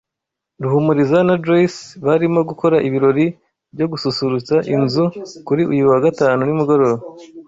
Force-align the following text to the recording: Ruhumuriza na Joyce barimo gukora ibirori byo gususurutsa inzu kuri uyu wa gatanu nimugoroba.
Ruhumuriza 0.63 1.17
na 1.27 1.35
Joyce 1.43 1.81
barimo 2.05 2.39
gukora 2.49 2.77
ibirori 2.87 3.25
byo 3.73 3.85
gususurutsa 3.91 4.55
inzu 4.75 5.03
kuri 5.47 5.61
uyu 5.71 5.83
wa 5.91 5.99
gatanu 6.05 6.41
nimugoroba. 6.43 7.01